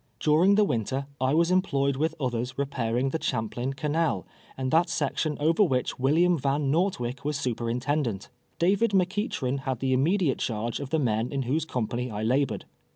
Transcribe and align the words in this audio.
During 0.19 0.55
the 0.55 0.63
winter 0.63 1.05
I 1.21 1.35
was 1.35 1.51
employed 1.51 1.95
with 1.95 2.15
others 2.19 2.57
re 2.57 2.65
2:)airing 2.65 3.11
the 3.11 3.19
Chani})lain 3.19 3.75
Canal, 3.75 4.25
on 4.57 4.71
that 4.71 4.89
section 4.89 5.37
over 5.39 5.61
which 5.63 5.95
AVilliam 5.97 6.39
Van 6.41 6.71
Xortwick 6.71 7.23
was 7.23 7.37
superintendent. 7.37 8.29
David 8.57 8.93
McEachron 8.93 9.59
had 9.59 9.79
the 9.79 9.93
immediate 9.93 10.39
charge 10.39 10.79
of 10.79 10.89
the 10.89 10.97
men 10.97 11.31
in 11.31 11.43
whose 11.43 11.65
company 11.65 12.09
I 12.09 12.23
labored. 12.23 12.65